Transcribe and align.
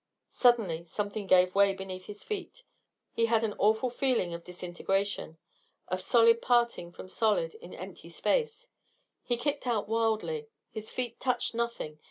Suddenly 0.31 0.85
something 0.85 1.27
gave 1.27 1.53
way 1.53 1.75
beneath 1.75 2.07
his 2.07 2.23
feet. 2.23 2.63
He 3.11 3.27
had 3.27 3.43
an 3.43 3.53
awful 3.59 3.91
feeling 3.91 4.33
of 4.33 4.43
disintegration, 4.43 5.37
of 5.89 6.01
solid 6.01 6.41
parting 6.41 6.91
from 6.91 7.07
solid 7.07 7.53
in 7.53 7.75
empty 7.75 8.09
space. 8.09 8.67
He 9.21 9.37
kicked 9.37 9.67
out 9.67 9.87
wildly. 9.87 10.47
His 10.71 10.89
feet 10.89 11.19
touched 11.19 11.53
nothing. 11.53 11.99